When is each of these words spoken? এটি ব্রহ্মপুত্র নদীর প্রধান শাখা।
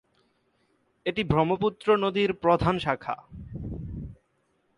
এটি 1.05 1.21
ব্রহ্মপুত্র 1.23 1.87
নদীর 1.97 2.31
প্রধান 2.33 2.75
শাখা। 2.79 3.15